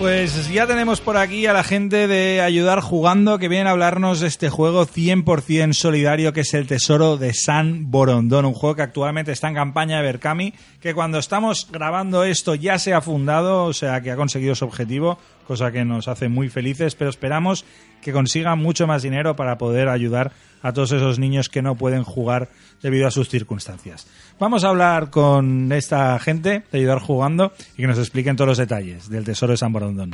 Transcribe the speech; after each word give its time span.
Pues 0.00 0.50
ya 0.50 0.66
tenemos 0.66 1.02
por 1.02 1.18
aquí 1.18 1.44
a 1.44 1.52
la 1.52 1.62
gente 1.62 2.08
de 2.08 2.40
Ayudar 2.40 2.80
Jugando 2.80 3.38
que 3.38 3.48
viene 3.48 3.68
a 3.68 3.72
hablarnos 3.72 4.20
de 4.20 4.28
este 4.28 4.48
juego 4.48 4.86
100% 4.86 5.74
solidario 5.74 6.32
que 6.32 6.40
es 6.40 6.54
el 6.54 6.66
Tesoro 6.66 7.18
de 7.18 7.34
San 7.34 7.90
Borondón, 7.90 8.46
un 8.46 8.54
juego 8.54 8.76
que 8.76 8.82
actualmente 8.82 9.32
está 9.32 9.48
en 9.48 9.56
campaña 9.56 9.98
de 9.98 10.04
Berkami, 10.04 10.54
que 10.80 10.94
cuando 10.94 11.18
estamos 11.18 11.68
grabando 11.70 12.24
esto 12.24 12.54
ya 12.54 12.78
se 12.78 12.94
ha 12.94 13.02
fundado, 13.02 13.66
o 13.66 13.74
sea 13.74 14.00
que 14.00 14.10
ha 14.10 14.16
conseguido 14.16 14.54
su 14.54 14.64
objetivo, 14.64 15.18
cosa 15.50 15.72
que 15.72 15.84
nos 15.84 16.06
hace 16.06 16.28
muy 16.28 16.48
felices, 16.48 16.94
pero 16.94 17.10
esperamos 17.10 17.64
que 18.00 18.12
consiga 18.12 18.54
mucho 18.54 18.86
más 18.86 19.02
dinero 19.02 19.34
para 19.34 19.58
poder 19.58 19.88
ayudar 19.88 20.30
a 20.62 20.72
todos 20.72 20.92
esos 20.92 21.18
niños 21.18 21.48
que 21.48 21.60
no 21.60 21.74
pueden 21.74 22.04
jugar 22.04 22.50
debido 22.80 23.08
a 23.08 23.10
sus 23.10 23.28
circunstancias. 23.28 24.06
Vamos 24.38 24.62
a 24.62 24.68
hablar 24.68 25.10
con 25.10 25.72
esta 25.72 26.16
gente 26.20 26.62
de 26.70 26.78
Ayudar 26.78 27.00
Jugando 27.00 27.52
y 27.76 27.78
que 27.78 27.88
nos 27.88 27.98
expliquen 27.98 28.36
todos 28.36 28.46
los 28.46 28.58
detalles 28.58 29.10
del 29.10 29.24
Tesoro 29.24 29.50
de 29.50 29.56
San 29.56 29.72
Borondón. 29.72 30.12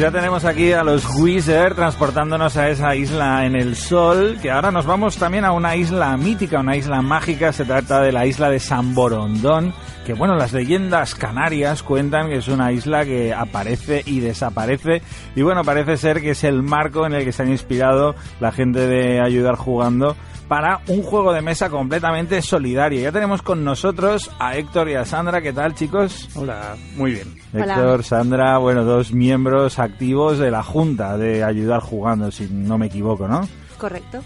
Ya 0.00 0.10
tenemos 0.10 0.46
aquí 0.46 0.72
a 0.72 0.82
los 0.82 1.04
Wizard 1.18 1.74
transportándonos 1.74 2.56
a 2.56 2.70
esa 2.70 2.96
isla 2.96 3.44
en 3.44 3.54
el 3.54 3.76
sol, 3.76 4.38
que 4.40 4.50
ahora 4.50 4.70
nos 4.70 4.86
vamos 4.86 5.18
también 5.18 5.44
a 5.44 5.52
una 5.52 5.76
isla 5.76 6.16
mítica, 6.16 6.60
una 6.60 6.74
isla 6.74 7.02
mágica, 7.02 7.52
se 7.52 7.66
trata 7.66 8.00
de 8.00 8.10
la 8.10 8.24
isla 8.24 8.48
de 8.48 8.60
San 8.60 8.94
Borondón, 8.94 9.74
que 10.10 10.14
bueno, 10.14 10.34
las 10.34 10.52
leyendas 10.52 11.14
canarias 11.14 11.84
cuentan 11.84 12.30
que 12.30 12.38
es 12.38 12.48
una 12.48 12.72
isla 12.72 13.04
que 13.04 13.32
aparece 13.32 14.02
y 14.04 14.18
desaparece, 14.18 15.02
y 15.36 15.42
bueno, 15.42 15.62
parece 15.62 15.96
ser 15.96 16.20
que 16.20 16.30
es 16.30 16.42
el 16.42 16.64
marco 16.64 17.06
en 17.06 17.12
el 17.12 17.24
que 17.24 17.30
se 17.30 17.44
han 17.44 17.50
inspirado 17.52 18.16
la 18.40 18.50
gente 18.50 18.88
de 18.88 19.20
Ayudar 19.20 19.54
Jugando 19.54 20.16
para 20.48 20.80
un 20.88 21.04
juego 21.04 21.32
de 21.32 21.42
mesa 21.42 21.70
completamente 21.70 22.42
solidario. 22.42 23.00
Ya 23.00 23.12
tenemos 23.12 23.40
con 23.42 23.62
nosotros 23.62 24.32
a 24.40 24.56
Héctor 24.56 24.88
y 24.88 24.94
a 24.94 25.04
Sandra, 25.04 25.40
¿qué 25.40 25.52
tal 25.52 25.76
chicos? 25.76 26.28
Hola, 26.34 26.74
muy 26.96 27.12
bien. 27.12 27.32
Hola. 27.54 27.74
Héctor, 27.74 28.02
Sandra, 28.02 28.58
bueno, 28.58 28.82
dos 28.82 29.12
miembros 29.12 29.78
activos 29.78 30.40
de 30.40 30.50
la 30.50 30.64
Junta 30.64 31.16
de 31.18 31.44
Ayudar 31.44 31.82
Jugando, 31.82 32.32
si 32.32 32.48
no 32.50 32.78
me 32.78 32.86
equivoco, 32.86 33.28
¿no? 33.28 33.48
Correcto. 33.78 34.18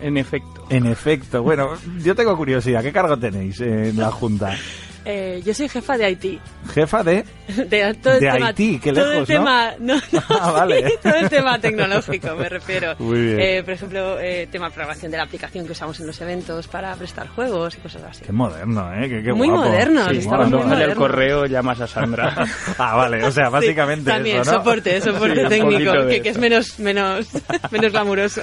En 0.00 0.16
efecto. 0.16 0.64
En 0.70 0.86
efecto, 0.86 1.42
bueno, 1.42 1.72
yo 2.02 2.14
tengo 2.14 2.34
curiosidad, 2.34 2.82
¿qué 2.82 2.92
cargo 2.92 3.18
tenéis 3.18 3.60
en 3.60 3.98
la 3.98 4.10
Junta? 4.10 4.56
Eh, 5.04 5.40
yo 5.44 5.54
soy 5.54 5.68
jefa 5.68 5.96
de 5.96 6.04
Haití. 6.04 6.38
Jefa 6.74 7.02
de... 7.02 7.24
De, 7.48 7.94
todo 7.94 8.12
el 8.14 8.20
De 8.20 8.30
tema, 8.30 8.46
Haití, 8.48 8.78
qué 8.78 8.92
todo 8.92 9.06
lejos, 9.10 9.20
el 9.30 9.36
tema, 9.38 9.72
no, 9.78 9.94
no, 10.12 10.22
Ah, 10.28 10.50
vale. 10.52 10.86
sí, 10.86 10.94
todo 11.02 11.14
el 11.14 11.30
tema 11.30 11.58
tecnológico, 11.58 12.36
me 12.36 12.46
refiero. 12.46 12.94
Muy 12.98 13.22
bien. 13.22 13.40
Eh, 13.40 13.62
por 13.64 13.72
ejemplo, 13.72 14.20
eh, 14.20 14.46
tema 14.52 14.66
de 14.68 14.74
programación 14.74 15.10
de 15.10 15.16
la 15.16 15.22
aplicación 15.22 15.64
que 15.64 15.72
usamos 15.72 15.98
en 16.00 16.06
los 16.08 16.20
eventos 16.20 16.68
para 16.68 16.94
prestar 16.96 17.26
juegos 17.28 17.74
y 17.76 17.78
cosas 17.80 18.02
así. 18.02 18.24
Qué 18.26 18.32
moderno, 18.32 18.92
¿eh? 18.92 19.08
Qué, 19.08 19.22
qué 19.22 19.32
Muy 19.32 19.48
guapo. 19.48 19.64
moderno, 19.64 20.10
Sí, 20.10 20.18
estamos 20.18 20.36
cuando 20.40 20.58
muy 20.58 20.68
sale 20.68 20.84
el 20.84 20.94
correo 20.94 21.46
llamas 21.46 21.80
a 21.80 21.86
Sandra. 21.86 22.46
Ah, 22.76 22.96
vale, 22.96 23.24
o 23.24 23.30
sea, 23.30 23.48
básicamente 23.48 24.02
Sí, 24.10 24.16
también, 24.16 24.40
eso, 24.42 24.52
¿no? 24.52 24.58
soporte, 24.58 25.00
soporte 25.00 25.46
técnico, 25.46 25.92
que, 26.06 26.20
que 26.20 26.28
es 26.28 26.38
menos, 26.38 26.78
menos, 26.80 27.26
menos 27.70 27.92
glamuroso. 27.92 28.42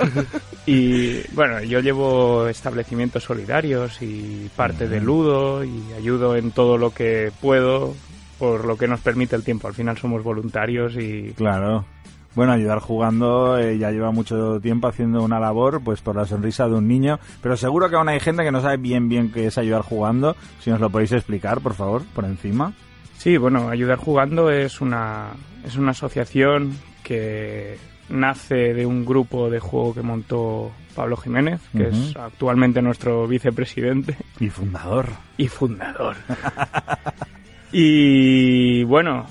y 0.65 1.21
bueno, 1.33 1.61
yo 1.61 1.79
llevo 1.79 2.47
establecimientos 2.47 3.23
solidarios 3.23 4.01
y 4.01 4.49
parte 4.55 4.87
de 4.87 4.99
Ludo 4.99 5.63
y 5.63 5.93
ayudo 5.95 6.35
en 6.35 6.44
todo 6.51 6.77
lo 6.77 6.91
que 6.91 7.31
puedo 7.41 7.93
por 8.39 8.65
lo 8.65 8.77
que 8.77 8.87
nos 8.87 8.99
permite 8.99 9.35
el 9.35 9.43
tiempo. 9.43 9.67
Al 9.67 9.73
final 9.73 9.97
somos 9.97 10.23
voluntarios 10.23 10.95
y 10.97 11.33
Claro. 11.35 11.85
Bueno, 12.35 12.51
ayudar 12.51 12.79
jugando 12.79 13.57
eh, 13.57 13.77
ya 13.77 13.91
lleva 13.91 14.11
mucho 14.11 14.59
tiempo 14.59 14.89
haciendo 14.89 15.23
una 15.23 15.39
labor, 15.39 15.81
pues 15.81 16.01
por 16.01 16.17
la 16.17 16.25
sonrisa 16.25 16.67
de 16.67 16.75
un 16.75 16.85
niño, 16.85 17.17
pero 17.41 17.55
seguro 17.55 17.89
que 17.89 17.95
aún 17.95 18.09
hay 18.09 18.19
gente 18.19 18.43
que 18.43 18.51
no 18.51 18.61
sabe 18.61 18.75
bien 18.75 19.07
bien 19.07 19.31
qué 19.31 19.47
es 19.47 19.57
ayudar 19.57 19.83
jugando. 19.83 20.35
Si 20.59 20.69
nos 20.69 20.81
lo 20.81 20.89
podéis 20.89 21.13
explicar, 21.13 21.61
por 21.61 21.75
favor, 21.75 22.03
por 22.13 22.25
encima. 22.25 22.73
Sí, 23.17 23.37
bueno, 23.37 23.69
Ayudar 23.69 23.97
Jugando 23.97 24.51
es 24.51 24.81
una, 24.81 25.29
es 25.65 25.77
una 25.77 25.91
asociación 25.91 26.77
que 27.03 27.77
nace 28.09 28.73
de 28.73 28.85
un 28.85 29.05
grupo 29.05 29.49
de 29.49 29.59
juego 29.59 29.93
que 29.93 30.01
montó 30.01 30.71
Pablo 30.95 31.17
Jiménez, 31.17 31.61
que 31.75 31.89
es 31.89 32.15
actualmente 32.15 32.81
nuestro 32.81 33.27
vicepresidente 33.27 34.15
Y 34.39 34.49
fundador. 34.49 35.07
y 35.37 35.47
fundador. 35.47 36.15
y 37.71 38.83
bueno, 38.83 39.25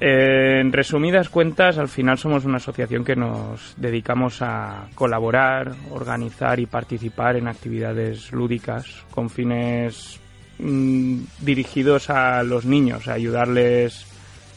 eh, 0.00 0.60
en 0.60 0.72
resumidas 0.72 1.28
cuentas, 1.28 1.78
al 1.78 1.88
final 1.88 2.18
somos 2.18 2.44
una 2.44 2.56
asociación 2.56 3.04
que 3.04 3.16
nos 3.16 3.74
dedicamos 3.76 4.42
a 4.42 4.88
colaborar, 4.94 5.72
organizar 5.90 6.60
y 6.60 6.66
participar 6.66 7.36
en 7.36 7.48
actividades 7.48 8.32
lúdicas 8.32 9.04
con 9.10 9.30
fines 9.30 10.20
mm, 10.58 11.20
dirigidos 11.40 12.10
a 12.10 12.42
los 12.42 12.66
niños, 12.66 13.08
a 13.08 13.14
ayudarles 13.14 14.13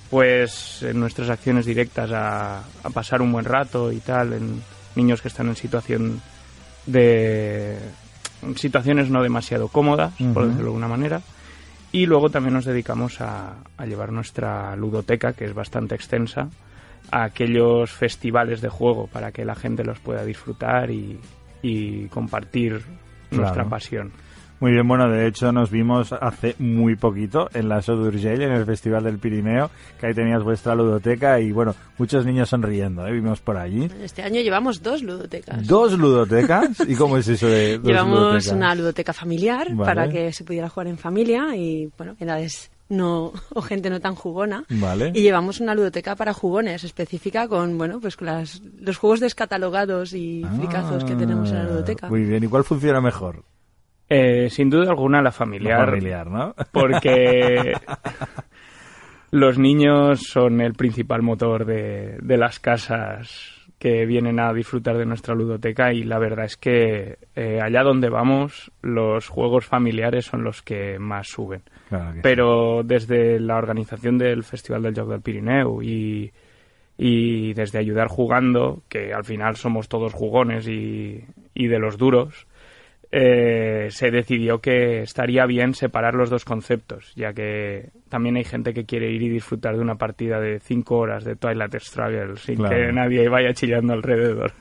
pues 0.10 0.84
en 0.84 1.00
nuestras 1.00 1.30
acciones 1.30 1.66
directas 1.66 2.12
a, 2.12 2.60
a 2.60 2.90
pasar 2.94 3.22
un 3.22 3.32
buen 3.32 3.46
rato 3.46 3.92
y 3.92 4.00
tal, 4.00 4.34
en 4.34 4.62
niños 4.96 5.22
que 5.22 5.28
están 5.28 5.48
en 5.48 5.56
situación 5.56 6.22
de 6.86 7.78
situaciones 8.56 9.10
no 9.10 9.24
demasiado 9.24 9.68
cómodas, 9.68 10.14
por 10.34 10.44
decirlo 10.44 10.56
de 10.56 10.68
alguna 10.70 10.88
manera. 10.88 11.22
Y 11.92 12.06
luego 12.06 12.30
también 12.30 12.54
nos 12.54 12.66
dedicamos 12.66 13.22
a, 13.22 13.56
a 13.78 13.86
llevar 13.86 14.12
nuestra 14.12 14.76
ludoteca, 14.76 15.34
que 15.34 15.46
es 15.46 15.54
bastante 15.54 15.96
extensa, 15.96 16.50
a 17.12 17.24
aquellos 17.24 17.92
festivales 17.92 18.62
de 18.62 18.70
juego 18.70 19.08
para 19.08 19.32
que 19.32 19.46
la 19.46 19.56
gente 19.56 19.84
los 19.84 20.00
pueda 20.00 20.24
disfrutar 20.26 20.92
y, 20.92 21.20
y 21.62 22.08
compartir 22.08 22.82
nuestra 23.32 23.66
pasión. 23.66 24.12
Muy 24.60 24.72
bien, 24.72 24.88
bueno, 24.88 25.08
de 25.10 25.28
hecho 25.28 25.52
nos 25.52 25.70
vimos 25.70 26.12
hace 26.14 26.56
muy 26.58 26.96
poquito 26.96 27.48
en 27.54 27.70
la 27.70 27.82
So 27.82 27.96
d'Urgell, 27.96 28.42
en 28.42 28.52
el 28.52 28.66
Festival 28.66 29.04
del 29.04 29.20
Pirineo, 29.20 29.70
que 30.00 30.08
ahí 30.08 30.14
tenías 30.16 30.42
vuestra 30.44 30.74
ludoteca 30.74 31.40
y 31.40 31.52
bueno, 31.52 31.76
muchos 32.00 32.26
niños 32.26 32.50
sonriendo, 32.50 33.06
¿eh? 33.06 33.12
Vimos 33.12 33.40
por 33.40 33.58
allí. 33.58 33.88
Este 34.02 34.24
año 34.24 34.42
llevamos 34.42 34.82
dos 34.82 35.04
ludotecas. 35.04 35.68
¿Dos 35.68 35.94
ludotecas? 35.98 36.80
¿Y 36.88 36.96
cómo 36.96 37.18
es 37.18 37.28
eso 37.28 37.48
de 37.48 37.78
dos 37.78 37.86
Llevamos 37.88 38.20
ludotecas? 38.20 38.54
una 38.54 38.74
ludoteca 38.76 39.14
familiar 39.14 39.68
Vale. 39.74 39.86
para 39.86 40.10
que 40.10 40.34
se 40.34 40.44
pudiera 40.44 40.70
jugar 40.70 40.88
en 40.88 40.98
familia 40.98 41.56
y, 41.56 41.92
bueno, 41.98 42.16
edades 42.20 42.72
no 42.90 43.34
o 43.54 43.62
gente 43.62 43.92
no 43.92 44.00
tan 44.00 44.16
jugona. 44.16 44.64
Vale. 44.70 45.12
Y 45.14 45.22
llevamos 45.22 45.60
una 45.60 45.76
ludoteca 45.76 46.16
para 46.16 46.34
jugones 46.34 46.84
específica 46.84 47.48
con, 47.48 47.78
bueno, 47.78 48.00
pues 48.00 48.16
con 48.16 48.26
las, 48.26 48.62
los 48.80 48.98
juegos 48.98 49.20
descatalogados 49.20 50.14
y 50.14 50.44
fricazos 50.58 51.04
que 51.04 51.14
tenemos 51.16 51.50
en 51.52 51.58
la 51.58 51.64
ludoteca. 51.66 52.08
Ah, 52.08 52.10
Muy 52.10 52.24
bien, 52.24 52.44
¿y 52.44 52.48
cuál 52.48 52.64
funciona 52.64 53.02
mejor? 53.02 53.44
Eh, 54.10 54.50
sin 54.50 54.70
duda 54.70 54.90
alguna 54.90 55.18
la 55.18 55.24
La 55.26 55.32
familiar, 55.32 55.90
familiar, 55.90 56.28
¿no? 56.28 56.56
porque 56.72 57.74
los 59.32 59.58
niños 59.58 60.22
son 60.24 60.62
el 60.62 60.74
principal 60.74 61.22
motor 61.22 61.66
de, 61.66 62.18
de 62.22 62.38
las 62.38 62.60
casas 62.60 63.58
que 63.80 64.06
vienen 64.06 64.40
a 64.40 64.54
disfrutar 64.54 64.98
de 64.98 65.06
nuestra 65.06 65.36
ludoteca 65.36 65.94
y 65.94 66.04
la 66.04 66.18
verdad 66.18 66.46
es 66.46 66.58
que 66.58 67.20
eh, 67.36 67.60
allá 67.62 67.84
donde 67.84 68.10
vamos 68.10 68.72
los 68.82 69.28
juegos 69.28 69.66
familiares 69.66 70.26
son 70.26 70.44
los 70.44 70.64
que 70.64 70.98
más 70.98 71.28
suben. 71.28 71.62
Claro 71.90 72.10
que 72.10 72.16
sí. 72.16 72.20
Pero 72.24 72.82
desde 72.84 73.40
la 73.40 73.58
organización 73.58 74.18
del 74.18 74.44
Festival 74.44 74.82
del 74.82 74.96
Joc 74.96 75.10
del 75.10 75.22
Pirineu 75.22 75.84
y, 75.84 76.32
y 76.98 77.54
desde 77.54 77.78
ayudar 77.78 78.08
jugando, 78.08 78.82
que 78.90 79.14
al 79.14 79.26
final 79.26 79.56
somos 79.58 79.88
todos 79.88 80.14
jugones 80.14 80.68
y, 80.68 81.24
y 81.54 81.68
de 81.68 81.80
los 81.80 81.98
duros, 81.98 82.48
eh, 83.12 83.88
se 83.90 84.12
decidió 84.12 84.60
que 84.60 85.02
estaría 85.02 85.46
bien 85.46 85.74
separar 85.74 86.14
los 86.16 86.30
dos 86.30 86.44
conceptos, 86.46 87.14
ya 87.16 87.34
que 87.34 87.90
también 88.10 88.36
hay 88.36 88.44
gente 88.44 88.74
que 88.74 88.86
quiere 88.86 89.10
ir 89.12 89.22
y 89.22 89.30
disfrutar 89.30 89.76
de 89.76 89.82
una 89.82 89.96
partida 89.96 90.40
de 90.40 90.60
cinco 90.60 90.98
horas 90.98 91.24
de 91.24 91.36
Twilight 91.36 91.76
Struggle 91.80 92.36
sin 92.38 92.56
Claro. 92.58 92.76
que 92.76 92.92
nadie 92.92 93.30
vaya 93.30 93.54
chillando 93.54 93.94
alrededor. 93.94 94.52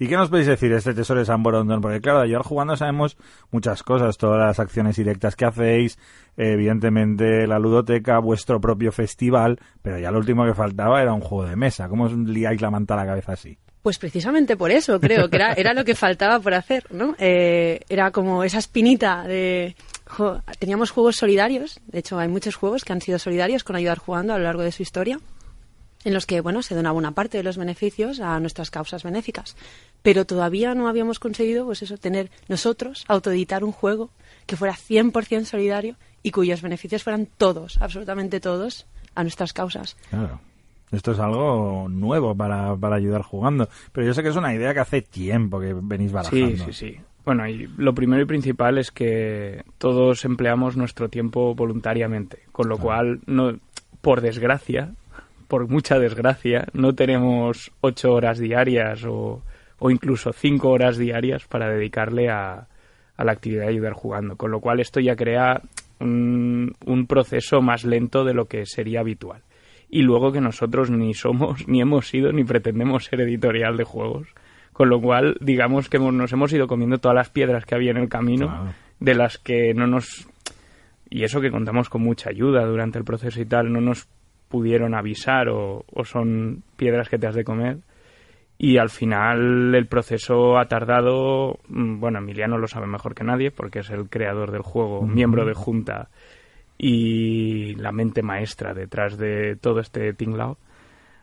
¿Y 0.00 0.06
qué 0.06 0.14
nos 0.14 0.28
podéis 0.28 0.46
decir 0.46 0.70
de 0.70 0.76
este 0.76 0.94
Tesoro 0.94 1.18
de 1.18 1.26
San 1.26 1.42
Borondón? 1.42 1.80
Porque 1.80 2.00
claro, 2.00 2.20
ayudar 2.20 2.42
jugando 2.42 2.76
sabemos 2.76 3.16
muchas 3.50 3.82
cosas, 3.82 4.16
todas 4.16 4.38
las 4.38 4.60
acciones 4.60 4.94
directas 4.96 5.34
que 5.34 5.44
hacéis, 5.44 5.98
evidentemente 6.36 7.46
la 7.46 7.58
ludoteca, 7.58 8.18
vuestro 8.20 8.60
propio 8.60 8.92
festival, 8.92 9.58
pero 9.82 9.98
ya 9.98 10.10
lo 10.12 10.18
último 10.18 10.44
que 10.44 10.54
faltaba 10.54 11.02
era 11.02 11.12
un 11.12 11.20
juego 11.20 11.48
de 11.48 11.56
mesa. 11.56 11.88
¿Cómo 11.88 12.04
os 12.04 12.12
liáis 12.12 12.60
la 12.60 12.70
manta 12.70 12.94
a 12.94 12.98
la 12.98 13.06
cabeza 13.06 13.32
así? 13.32 13.58
Pues 13.88 13.98
precisamente 13.98 14.54
por 14.54 14.70
eso, 14.70 15.00
creo 15.00 15.30
que 15.30 15.36
era, 15.36 15.52
era 15.56 15.72
lo 15.72 15.82
que 15.82 15.94
faltaba 15.94 16.40
por 16.40 16.52
hacer, 16.52 16.84
¿no? 16.90 17.16
Eh, 17.18 17.80
era 17.88 18.10
como 18.10 18.44
esa 18.44 18.58
espinita 18.58 19.22
de, 19.22 19.76
jo, 20.04 20.42
teníamos 20.58 20.90
juegos 20.90 21.16
solidarios, 21.16 21.80
de 21.86 22.00
hecho 22.00 22.18
hay 22.18 22.28
muchos 22.28 22.54
juegos 22.54 22.84
que 22.84 22.92
han 22.92 23.00
sido 23.00 23.18
solidarios 23.18 23.64
con 23.64 23.76
ayudar 23.76 23.96
jugando 23.96 24.34
a 24.34 24.36
lo 24.36 24.44
largo 24.44 24.60
de 24.60 24.72
su 24.72 24.82
historia, 24.82 25.20
en 26.04 26.12
los 26.12 26.26
que 26.26 26.42
bueno 26.42 26.60
se 26.60 26.74
donaba 26.74 26.98
una 26.98 27.12
parte 27.12 27.38
de 27.38 27.44
los 27.44 27.56
beneficios 27.56 28.20
a 28.20 28.38
nuestras 28.40 28.70
causas 28.70 29.04
benéficas, 29.04 29.56
pero 30.02 30.26
todavía 30.26 30.74
no 30.74 30.86
habíamos 30.86 31.18
conseguido 31.18 31.64
pues 31.64 31.80
eso 31.80 31.96
tener 31.96 32.30
nosotros 32.46 33.06
autoeditar 33.08 33.64
un 33.64 33.72
juego 33.72 34.10
que 34.44 34.56
fuera 34.56 34.74
100% 34.74 35.46
solidario 35.46 35.96
y 36.22 36.30
cuyos 36.30 36.60
beneficios 36.60 37.04
fueran 37.04 37.24
todos, 37.24 37.80
absolutamente 37.80 38.38
todos, 38.38 38.84
a 39.14 39.22
nuestras 39.22 39.54
causas. 39.54 39.96
Claro. 40.10 40.42
Esto 40.90 41.12
es 41.12 41.18
algo 41.18 41.88
nuevo 41.88 42.34
para, 42.34 42.74
para 42.76 42.96
ayudar 42.96 43.22
jugando. 43.22 43.68
Pero 43.92 44.06
yo 44.06 44.14
sé 44.14 44.22
que 44.22 44.30
es 44.30 44.36
una 44.36 44.54
idea 44.54 44.72
que 44.72 44.80
hace 44.80 45.02
tiempo 45.02 45.60
que 45.60 45.74
venís 45.74 46.12
barajando. 46.12 46.48
Sí, 46.48 46.56
sí, 46.56 46.72
sí. 46.72 47.00
Bueno, 47.24 47.46
y 47.46 47.68
lo 47.76 47.94
primero 47.94 48.22
y 48.22 48.26
principal 48.26 48.78
es 48.78 48.90
que 48.90 49.62
todos 49.76 50.24
empleamos 50.24 50.78
nuestro 50.78 51.10
tiempo 51.10 51.54
voluntariamente, 51.54 52.44
con 52.52 52.70
lo 52.70 52.78
cual, 52.78 53.20
no, 53.26 53.58
por 54.00 54.22
desgracia, 54.22 54.94
por 55.46 55.68
mucha 55.68 55.98
desgracia, 55.98 56.68
no 56.72 56.94
tenemos 56.94 57.70
ocho 57.82 58.12
horas 58.12 58.38
diarias 58.38 59.04
o, 59.04 59.42
o 59.78 59.90
incluso 59.90 60.32
cinco 60.32 60.70
horas 60.70 60.96
diarias 60.96 61.44
para 61.44 61.68
dedicarle 61.68 62.30
a, 62.30 62.66
a 63.16 63.24
la 63.24 63.32
actividad 63.32 63.64
de 63.64 63.68
ayudar 63.68 63.92
jugando, 63.92 64.36
con 64.36 64.50
lo 64.50 64.60
cual 64.60 64.80
esto 64.80 64.98
ya 64.98 65.14
crea 65.14 65.60
un, 66.00 66.74
un 66.86 67.06
proceso 67.06 67.60
más 67.60 67.84
lento 67.84 68.24
de 68.24 68.32
lo 68.32 68.46
que 68.46 68.64
sería 68.64 69.00
habitual. 69.00 69.42
Y 69.90 70.02
luego 70.02 70.32
que 70.32 70.40
nosotros 70.40 70.90
ni 70.90 71.14
somos, 71.14 71.66
ni 71.68 71.80
hemos 71.80 72.08
sido, 72.08 72.32
ni 72.32 72.44
pretendemos 72.44 73.04
ser 73.04 73.20
editorial 73.22 73.76
de 73.76 73.84
juegos. 73.84 74.28
Con 74.72 74.90
lo 74.90 75.00
cual, 75.00 75.36
digamos 75.40 75.88
que 75.88 75.96
hemos- 75.96 76.12
nos 76.14 76.32
hemos 76.32 76.52
ido 76.52 76.66
comiendo 76.68 76.98
todas 76.98 77.14
las 77.16 77.30
piedras 77.30 77.64
que 77.64 77.74
había 77.74 77.90
en 77.90 77.96
el 77.96 78.08
camino, 78.08 78.46
Claro. 78.46 78.74
de 79.00 79.14
las 79.14 79.38
que 79.38 79.74
no 79.74 79.86
nos... 79.86 80.28
Y 81.10 81.24
eso 81.24 81.40
que 81.40 81.50
contamos 81.50 81.88
con 81.88 82.02
mucha 82.02 82.28
ayuda 82.30 82.64
durante 82.66 82.98
el 82.98 83.04
proceso 83.04 83.40
y 83.40 83.46
tal, 83.46 83.72
no 83.72 83.80
nos 83.80 84.06
pudieron 84.48 84.94
avisar 84.94 85.48
o, 85.48 85.84
o 85.92 86.04
son 86.04 86.62
piedras 86.76 87.08
que 87.08 87.18
te 87.18 87.26
has 87.26 87.34
de 87.34 87.44
comer. 87.44 87.78
Y 88.58 88.76
al 88.78 88.90
final 88.90 89.74
el 89.74 89.86
proceso 89.86 90.58
ha 90.58 90.66
tardado, 90.66 91.58
mm, 91.68 91.98
bueno, 92.00 92.18
Emiliano 92.18 92.58
lo 92.58 92.66
sabe 92.66 92.86
mejor 92.86 93.14
que 93.14 93.24
nadie 93.24 93.50
porque 93.50 93.78
es 93.80 93.90
el 93.90 94.08
creador 94.10 94.50
del 94.52 94.62
juego, 94.62 95.06
miembro 95.06 95.44
de 95.46 95.54
junta 95.54 96.08
y 96.78 97.74
la 97.74 97.90
mente 97.90 98.22
maestra 98.22 98.72
detrás 98.72 99.18
de 99.18 99.56
todo 99.56 99.80
este 99.80 100.14
tinglao. 100.14 100.58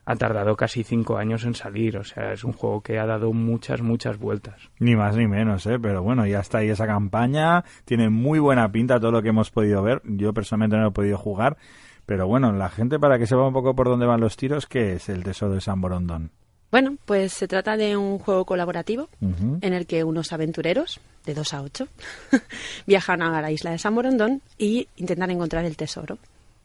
Ha 0.08 0.16
tardado 0.18 0.56
casi 0.56 0.84
cinco 0.84 1.18
años 1.18 1.46
en 1.46 1.56
salir, 1.56 1.98
o 1.98 2.04
sea, 2.04 2.34
es 2.34 2.44
un 2.44 2.54
juego 2.54 2.82
que 2.82 3.00
ha 3.00 3.08
dado 3.08 3.34
muchas, 3.34 3.82
muchas 3.82 4.20
vueltas. 4.20 4.70
Ni 4.78 4.96
más 4.96 5.16
ni 5.16 5.26
menos, 5.26 5.66
¿eh? 5.66 5.80
Pero 5.80 6.04
bueno, 6.04 6.28
ya 6.28 6.42
está 6.42 6.60
ahí 6.60 6.70
esa 6.70 6.86
campaña. 6.86 7.64
Tiene 7.86 8.12
muy 8.12 8.38
buena 8.38 8.72
pinta 8.72 9.00
todo 9.00 9.12
lo 9.12 9.24
que 9.24 9.30
hemos 9.30 9.50
podido 9.50 9.82
ver. 9.82 10.04
Yo 10.04 10.32
personalmente 10.32 10.76
no 10.76 10.84
lo 10.84 10.90
he 10.90 10.92
podido 10.92 11.18
jugar. 11.18 11.58
Pero 12.06 12.28
bueno, 12.28 12.52
la 12.52 12.70
gente 12.70 13.00
para 13.00 13.18
que 13.18 13.26
sepa 13.26 13.48
un 13.48 13.54
poco 13.54 13.76
por 13.76 13.88
dónde 13.88 14.06
van 14.06 14.22
los 14.22 14.38
tiros, 14.38 14.68
¿qué 14.68 14.94
es 14.94 15.10
el 15.10 15.24
Tesoro 15.24 15.56
de 15.56 15.62
San 15.62 15.82
Borondón? 15.82 16.30
Bueno, 16.72 16.98
pues 17.06 17.34
se 17.34 17.48
trata 17.48 17.78
de 17.78 17.96
un 17.96 18.20
juego 18.20 18.46
colaborativo 18.46 19.08
en 19.22 19.74
el 19.74 19.86
que 19.86 20.04
unos 20.04 20.34
aventureros, 20.34 21.00
de 21.26 21.34
2 21.34 21.54
a 21.54 21.62
8, 21.62 21.88
viajan 22.88 23.22
a 23.22 23.42
la 23.42 23.52
isla 23.52 23.72
de 23.72 23.78
San 23.78 23.96
Borondón 23.96 24.42
y 24.58 24.88
intentan 24.98 25.32
encontrar 25.32 25.66
el 25.66 25.78
tesoro. 25.78 26.18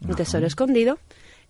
Un 0.06 0.17
tesoro 0.17 0.47
escondido 0.47 0.99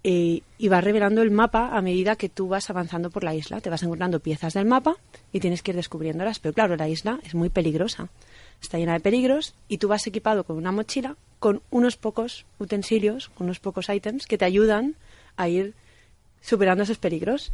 y, 0.02 0.42
y 0.58 0.68
vas 0.68 0.82
revelando 0.82 1.22
el 1.22 1.30
mapa 1.30 1.76
a 1.76 1.80
medida 1.80 2.16
que 2.16 2.28
tú 2.28 2.48
vas 2.48 2.68
avanzando 2.68 3.10
por 3.10 3.24
la 3.24 3.34
isla. 3.34 3.60
Te 3.60 3.70
vas 3.70 3.82
encontrando 3.82 4.20
piezas 4.20 4.54
del 4.54 4.66
mapa 4.66 4.96
y 5.32 5.40
tienes 5.40 5.62
que 5.62 5.70
ir 5.70 5.76
descubriéndolas. 5.76 6.40
Pero 6.40 6.52
claro, 6.52 6.76
la 6.76 6.88
isla 6.88 7.20
es 7.24 7.34
muy 7.34 7.48
peligrosa. 7.48 8.08
Está 8.60 8.78
llena 8.78 8.94
de 8.94 9.00
peligros 9.00 9.54
y 9.68 9.78
tú 9.78 9.88
vas 9.88 10.06
equipado 10.06 10.44
con 10.44 10.56
una 10.56 10.72
mochila 10.72 11.16
con 11.40 11.62
unos 11.70 11.96
pocos 11.96 12.44
utensilios, 12.58 13.30
con 13.30 13.46
unos 13.46 13.58
pocos 13.58 13.88
ítems 13.88 14.26
que 14.26 14.38
te 14.38 14.44
ayudan 14.44 14.94
a 15.36 15.48
ir 15.48 15.74
superando 16.42 16.84
esos 16.84 16.98
peligros. 16.98 17.50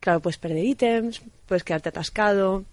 Claro, 0.00 0.20
puedes 0.20 0.38
perder 0.38 0.64
ítems, 0.64 1.22
puedes 1.46 1.64
quedarte 1.64 1.88
atascado 1.88 2.64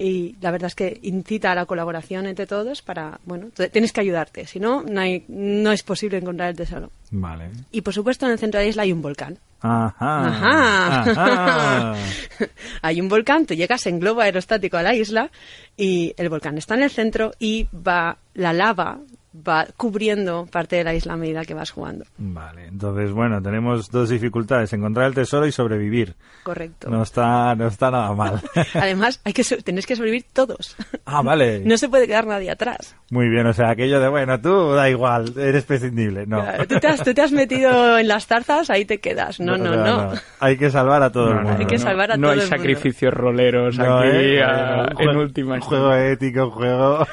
y 0.00 0.36
la 0.40 0.52
verdad 0.52 0.68
es 0.68 0.76
que 0.76 1.00
incita 1.02 1.50
a 1.50 1.54
la 1.56 1.66
colaboración 1.66 2.26
entre 2.26 2.46
todos 2.46 2.82
para, 2.82 3.18
bueno, 3.24 3.48
tienes 3.72 3.92
que 3.92 4.00
ayudarte, 4.00 4.46
si 4.46 4.60
no, 4.60 4.84
no, 4.84 5.00
hay, 5.00 5.24
no 5.26 5.72
es 5.72 5.82
posible 5.82 6.18
encontrar 6.18 6.50
el 6.50 6.56
tesoro. 6.56 6.92
Vale. 7.10 7.50
Y 7.72 7.80
por 7.80 7.92
supuesto 7.92 8.24
en 8.24 8.32
el 8.32 8.38
centro 8.38 8.60
de 8.60 8.66
la 8.66 8.70
isla 8.70 8.82
hay 8.84 8.92
un 8.92 9.02
volcán. 9.02 9.38
Ajá. 9.60 10.28
Ajá. 10.28 11.00
Ajá. 11.10 11.94
hay 12.82 13.00
un 13.00 13.08
volcán, 13.08 13.44
tú 13.44 13.54
llegas 13.54 13.84
en 13.86 13.98
globo 13.98 14.20
aerostático 14.20 14.76
a 14.76 14.84
la 14.84 14.94
isla 14.94 15.32
y 15.76 16.14
el 16.16 16.28
volcán 16.28 16.58
está 16.58 16.74
en 16.74 16.84
el 16.84 16.90
centro 16.90 17.32
y 17.40 17.66
va 17.74 18.18
la 18.34 18.52
lava 18.52 19.00
va 19.46 19.66
cubriendo 19.76 20.46
parte 20.50 20.76
de 20.76 20.84
la 20.84 20.94
isla 20.94 21.14
a 21.14 21.16
medida 21.16 21.44
que 21.44 21.54
vas 21.54 21.70
jugando. 21.70 22.04
Vale, 22.18 22.66
entonces 22.66 23.10
bueno, 23.12 23.40
tenemos 23.42 23.90
dos 23.90 24.08
dificultades, 24.08 24.72
encontrar 24.72 25.06
el 25.06 25.14
tesoro 25.14 25.46
y 25.46 25.52
sobrevivir. 25.52 26.14
Correcto. 26.42 26.88
No 26.90 27.02
está, 27.02 27.54
no 27.54 27.66
está 27.68 27.90
nada 27.90 28.12
mal. 28.14 28.40
Además, 28.74 29.20
hay 29.24 29.32
que 29.32 29.44
tenéis 29.62 29.86
que 29.86 29.96
sobrevivir 29.96 30.24
todos. 30.32 30.76
ah, 31.06 31.22
vale. 31.22 31.60
No 31.64 31.76
se 31.76 31.88
puede 31.88 32.06
quedar 32.06 32.26
nadie 32.26 32.50
atrás. 32.50 32.94
Muy 33.10 33.28
bien, 33.28 33.46
o 33.46 33.52
sea, 33.52 33.70
aquello 33.70 34.00
de, 34.00 34.08
bueno, 34.08 34.40
tú 34.40 34.72
da 34.72 34.88
igual, 34.88 35.32
eres 35.38 35.64
prescindible. 35.64 36.26
No. 36.26 36.40
Claro, 36.42 36.66
tú, 36.66 36.78
te 36.78 36.86
has, 36.86 37.02
tú 37.02 37.14
te 37.14 37.22
has 37.22 37.32
metido 37.32 37.98
en 37.98 38.08
las 38.08 38.26
zarzas, 38.26 38.70
ahí 38.70 38.84
te 38.84 38.98
quedas. 38.98 39.40
No, 39.40 39.56
no, 39.56 39.74
no. 39.76 40.12
Hay 40.40 40.56
que 40.56 40.70
salvar 40.70 41.02
a 41.02 41.10
todo 41.12 41.28
el 41.28 41.34
No, 41.36 41.40
no, 41.42 41.48
mundo. 41.48 41.60
Hay 41.60 41.66
que 41.66 41.76
no, 41.78 41.82
salvar 41.82 42.12
a 42.12 42.16
no 42.16 42.22
todo 42.22 42.32
hay 42.32 42.38
el 42.38 42.44
mundo. 42.44 42.56
sacrificios 42.56 43.14
roleros 43.14 43.78
No, 43.78 43.98
aquí 43.98 44.08
¿eh? 44.10 44.42
a- 44.42 44.86
en 44.90 44.96
juego- 44.96 45.20
última 45.20 45.54
Un 45.54 45.60
juego 45.60 45.94
ético, 45.94 46.44
un 46.44 46.50
juego 46.50 47.06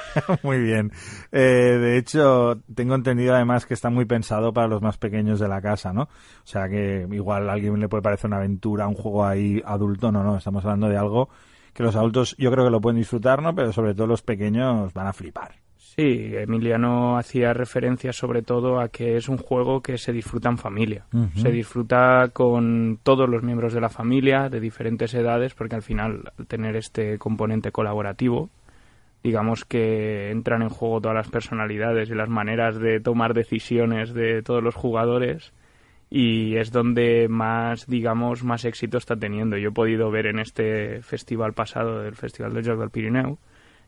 muy 0.43 0.59
bien. 0.59 0.91
Eh, 1.31 1.77
de 1.81 1.97
hecho, 1.97 2.14
tengo 2.73 2.95
entendido 2.95 3.35
además 3.35 3.65
que 3.65 3.73
está 3.73 3.89
muy 3.89 4.05
pensado 4.05 4.53
para 4.53 4.67
los 4.67 4.81
más 4.81 4.97
pequeños 4.97 5.39
de 5.39 5.47
la 5.47 5.61
casa, 5.61 5.93
¿no? 5.93 6.03
O 6.03 6.47
sea 6.47 6.67
que 6.69 7.07
igual 7.11 7.49
a 7.49 7.53
alguien 7.53 7.79
le 7.79 7.89
puede 7.89 8.03
parecer 8.03 8.27
una 8.27 8.37
aventura, 8.37 8.87
un 8.87 8.95
juego 8.95 9.25
ahí 9.25 9.61
adulto, 9.65 10.11
no, 10.11 10.23
no, 10.23 10.37
estamos 10.37 10.63
hablando 10.65 10.89
de 10.89 10.97
algo 10.97 11.29
que 11.73 11.83
los 11.83 11.95
adultos 11.95 12.35
yo 12.37 12.51
creo 12.51 12.65
que 12.65 12.71
lo 12.71 12.81
pueden 12.81 12.97
disfrutar, 12.97 13.41
¿no? 13.41 13.53
Pero 13.53 13.71
sobre 13.73 13.93
todo 13.93 14.07
los 14.07 14.21
pequeños 14.21 14.93
van 14.93 15.07
a 15.07 15.13
flipar. 15.13 15.55
Sí, 15.77 16.31
Emiliano 16.33 17.17
hacía 17.17 17.53
referencia 17.53 18.11
sobre 18.11 18.41
todo 18.41 18.81
a 18.81 18.89
que 18.89 19.15
es 19.15 19.29
un 19.29 19.37
juego 19.37 19.81
que 19.81 19.97
se 19.97 20.11
disfruta 20.11 20.49
en 20.49 20.57
familia. 20.57 21.05
Se 21.35 21.49
disfruta 21.51 22.31
con 22.33 22.99
todos 23.01 23.29
los 23.29 23.43
miembros 23.43 23.73
de 23.73 23.79
la 23.79 23.87
familia, 23.87 24.49
de 24.49 24.59
diferentes 24.59 25.13
edades, 25.13 25.53
porque 25.53 25.75
al 25.75 25.83
final, 25.83 26.33
al 26.37 26.47
tener 26.47 26.75
este 26.75 27.17
componente 27.17 27.71
colaborativo, 27.71 28.49
digamos 29.25 29.65
que 29.65 30.29
entran 30.29 30.61
en 30.61 30.69
juego 30.69 31.01
todas 31.01 31.15
las 31.15 31.29
personalidades 31.29 32.11
y 32.11 32.13
las 32.13 32.29
maneras 32.29 32.77
de 32.77 32.99
tomar 32.99 33.33
decisiones 33.33 34.13
de 34.13 34.43
todos 34.43 34.61
los 34.61 34.75
jugadores 34.75 35.51
y 36.11 36.57
es 36.57 36.71
donde 36.71 37.25
más, 37.27 37.87
digamos, 37.87 38.43
más 38.43 38.65
éxito 38.65 38.99
está 38.99 39.15
teniendo. 39.15 39.57
Yo 39.57 39.69
he 39.69 39.73
podido 39.73 40.11
ver 40.11 40.27
en 40.27 40.37
este 40.37 41.01
festival 41.01 41.53
pasado, 41.53 42.03
del 42.03 42.13
Festival 42.13 42.53
del 42.53 42.67
Joc 42.67 42.79
del 42.79 42.91
Pirineu, 42.91 43.39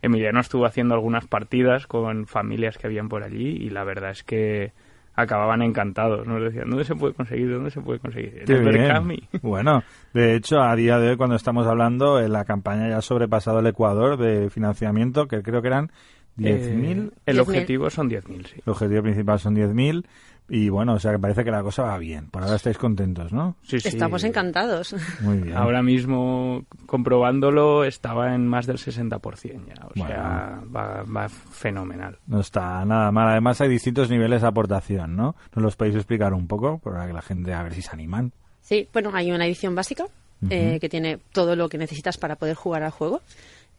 Emiliano 0.01 0.39
estuvo 0.39 0.65
haciendo 0.65 0.96
algunas 0.96 1.27
partidas 1.27 1.86
con 1.86 2.25
familias 2.25 2.79
que 2.79 2.88
habían 2.88 3.08
por 3.08 3.24
allí 3.24 3.58
y 3.58 3.70
la 3.70 3.84
verdad 3.84 4.10
es 4.10 4.24
que 4.24 4.72
acababan 5.18 5.64
encantados. 5.64 6.26
Nos 6.26 6.42
decían, 6.42 6.70
¿dónde 6.70 6.86
se 6.86 6.96
puede 6.96 7.14
conseguir? 7.14 7.52
¿Dónde 7.52 7.72
se 7.72 7.82
puede 7.82 8.00
conseguir? 8.00 8.46
El. 8.48 9.28
Bueno, 9.42 9.84
de 10.14 10.36
hecho, 10.36 10.62
a 10.62 10.76
día 10.76 11.00
de 11.00 11.10
hoy, 11.10 11.18
cuando 11.18 11.36
estamos 11.36 11.68
hablando, 11.68 12.22
la 12.22 12.46
campaña 12.46 12.88
ya 12.88 12.98
ha 12.98 13.02
sobrepasado 13.02 13.60
el 13.60 13.68
Ecuador 13.68 14.18
de 14.18 14.50
financiamiento, 14.50 15.28
que 15.28 15.42
creo 15.42 15.62
que 15.62 15.68
eran 15.68 15.92
10.000. 16.38 16.48
Eh, 16.48 17.12
el 17.26 17.38
10.000. 17.38 17.42
objetivo 17.42 17.90
son 17.90 18.10
10.000, 18.10 18.46
sí. 18.46 18.62
El 18.64 18.72
objetivo 18.72 19.02
principal 19.02 19.40
son 19.40 19.56
10.000. 19.56 20.06
Y 20.50 20.70
bueno, 20.70 20.94
o 20.94 21.00
sea 21.00 21.12
que 21.12 21.20
parece 21.20 21.44
que 21.44 21.51
la 21.51 21.62
cosa 21.62 21.84
va 21.84 21.98
bien. 21.98 22.27
Por 22.30 22.42
ahora 22.42 22.56
estáis 22.56 22.77
contentos, 22.77 23.34
¿no? 23.34 23.58
Sí, 23.63 23.80
sí. 23.82 23.89
Estamos 23.89 24.24
encantados. 24.24 24.96
Muy 25.20 25.39
bien. 25.39 25.58
Ahora 25.58 25.82
mismo, 25.84 26.63
comprobándolo, 26.86 27.84
estaba 27.84 28.34
en 28.34 28.48
más 28.48 28.66
del 28.66 28.77
60% 28.77 29.20
ya. 29.68 29.86
O 29.86 29.89
Bueno. 29.96 30.08
sea, 30.13 30.62
va, 30.74 31.04
va 31.04 31.30
fenomenal. 31.30 32.18
No 32.27 32.39
está 32.39 32.84
nada 32.86 33.12
mal. 33.12 33.27
Además 33.30 33.60
hay 33.62 33.70
distintos 33.70 34.10
niveles 34.10 34.42
de 34.42 34.48
aportación, 34.48 35.16
¿no? 35.16 35.36
¿Nos 35.56 35.63
los 35.63 35.75
podéis 35.75 35.96
explicar 35.96 36.34
un 36.34 36.48
poco? 36.48 36.80
Para 36.80 37.08
que 37.08 37.13
la 37.13 37.22
gente 37.22 37.54
a 37.54 37.63
ver 37.63 37.74
si 37.74 37.82
se 37.82 37.92
animan. 37.92 38.32
Sí, 38.62 38.88
bueno, 38.94 39.12
hay 39.13 39.32
una 39.32 39.46
edición 39.46 39.75
básica 39.75 40.06
eh, 40.50 40.77
que 40.80 40.89
tiene 40.89 41.20
todo 41.32 41.56
lo 41.56 41.68
que 41.70 41.77
necesitas 41.77 42.18
para 42.18 42.36
poder 42.36 42.56
jugar 42.56 42.84
al 42.84 42.92
juego. 42.92 43.22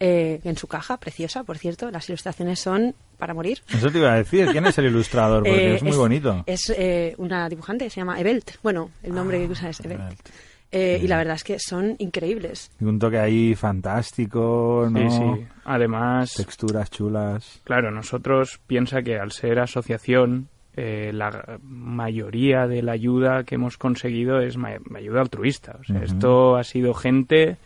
Eh, 0.00 0.40
en 0.44 0.56
su 0.56 0.66
caja, 0.66 0.96
preciosa, 0.98 1.44
por 1.44 1.58
cierto. 1.58 1.90
Las 1.90 2.08
ilustraciones 2.08 2.60
son 2.60 2.94
para 3.18 3.34
morir. 3.34 3.60
Eso 3.72 3.90
te 3.90 3.98
iba 3.98 4.12
a 4.12 4.16
decir. 4.16 4.46
¿Quién 4.52 4.66
es 4.66 4.78
el 4.78 4.86
ilustrador? 4.86 5.42
Porque 5.42 5.72
Eh, 5.72 5.74
es 5.76 5.82
muy 5.82 5.96
bonito. 5.96 6.44
Es 6.46 6.70
eh, 6.76 7.14
una 7.18 7.48
dibujante, 7.48 7.90
se 7.90 8.00
llama 8.00 8.20
Evelt. 8.20 8.52
Bueno, 8.62 8.90
el 9.02 9.14
nombre 9.14 9.38
que 9.38 9.46
usa 9.52 9.70
es 9.70 9.80
Evelt. 9.80 10.00
Evelt. 10.00 10.28
Eh, 10.70 11.00
y 11.02 11.08
la 11.08 11.16
verdad 11.16 11.34
es 11.36 11.44
que 11.44 11.58
son 11.58 11.96
increíbles. 11.98 12.70
Y 12.78 12.84
Un 12.84 12.98
toque 12.98 13.18
ahí 13.18 13.54
fantástico, 13.54 14.86
¿no? 14.90 15.10
Sí, 15.10 15.16
sí. 15.16 15.46
Además, 15.64 16.34
Texturas 16.34 16.90
chulas. 16.90 17.60
Claro, 17.64 17.90
nosotros 17.90 18.60
piensa 18.66 19.02
que 19.02 19.18
al 19.18 19.32
ser 19.32 19.58
asociación, 19.60 20.48
eh, 20.76 21.10
la 21.14 21.58
mayoría 21.62 22.66
de 22.66 22.82
la 22.82 22.92
ayuda 22.92 23.44
que 23.44 23.54
hemos 23.56 23.78
conseguido 23.78 24.40
es 24.40 24.56
ma- 24.56 24.76
ayuda 24.94 25.22
altruista. 25.22 25.78
O 25.80 25.84
sea, 25.84 26.02
esto 26.02 26.56
ha 26.56 26.64
sido 26.64 26.94
gente 26.94 27.56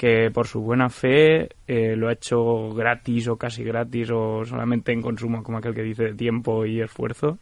que 0.00 0.30
por 0.30 0.46
su 0.46 0.62
buena 0.62 0.88
fe 0.88 1.50
eh, 1.66 1.94
lo 1.94 2.08
ha 2.08 2.14
hecho 2.14 2.72
gratis 2.72 3.28
o 3.28 3.36
casi 3.36 3.62
gratis 3.62 4.10
o 4.10 4.46
solamente 4.46 4.92
en 4.92 5.02
consumo, 5.02 5.42
como 5.42 5.58
aquel 5.58 5.74
que 5.74 5.82
dice, 5.82 6.04
de 6.04 6.14
tiempo 6.14 6.64
y 6.64 6.80
esfuerzo. 6.80 7.38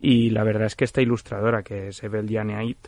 Y 0.00 0.30
la 0.30 0.44
verdad 0.44 0.64
es 0.64 0.76
que 0.76 0.86
esta 0.86 1.02
ilustradora, 1.02 1.62
que 1.62 1.88
es 1.88 2.02
Evel 2.02 2.26
Janeait, 2.30 2.78